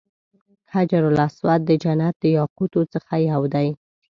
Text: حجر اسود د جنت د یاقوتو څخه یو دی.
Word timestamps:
حجر 0.73 1.03
اسود 1.25 1.61
د 1.65 1.71
جنت 1.83 2.15
د 2.21 2.25
یاقوتو 2.37 2.81
څخه 2.93 3.13
یو 3.31 3.41
دی. 3.53 3.67